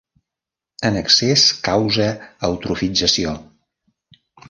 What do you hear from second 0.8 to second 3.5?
En excés causa eutrofització.